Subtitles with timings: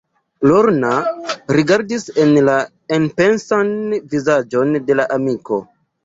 [0.51, 0.91] Lorna
[1.57, 2.55] rigardis en la
[2.97, 3.69] enpensan
[4.15, 5.59] vizaĝon de la amiko.